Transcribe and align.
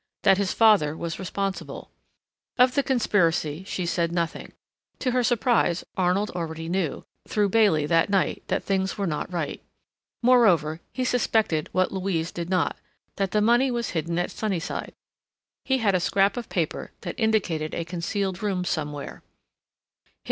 That 0.23 0.39
his 0.39 0.51
father 0.51 0.97
was 0.97 1.19
responsible. 1.19 1.91
Of 2.57 2.73
the 2.73 2.81
conspiracy 2.81 3.63
she 3.65 3.85
said 3.85 4.11
nothing. 4.11 4.53
To 4.97 5.11
her 5.11 5.23
surprise, 5.23 5.83
Arnold 5.95 6.31
already 6.31 6.67
knew, 6.67 7.03
through 7.27 7.49
Bailey 7.49 7.85
that 7.85 8.09
night, 8.09 8.41
that 8.47 8.63
things 8.63 8.97
were 8.97 9.05
not 9.05 9.31
right. 9.31 9.61
Moreover, 10.23 10.79
he 10.91 11.03
suspected 11.05 11.69
what 11.71 11.91
Louise 11.91 12.31
did 12.31 12.49
not, 12.49 12.77
that 13.17 13.29
the 13.29 13.41
money 13.41 13.69
was 13.69 13.91
hidden 13.91 14.17
at 14.17 14.31
Sunnyside. 14.31 14.93
He 15.65 15.77
had 15.77 15.93
a 15.93 15.99
scrap 15.99 16.35
of 16.35 16.49
paper 16.49 16.93
that 17.01 17.13
indicated 17.19 17.75
a 17.75 17.85
concealed 17.85 18.41
room 18.41 18.65
somewhere. 18.65 19.21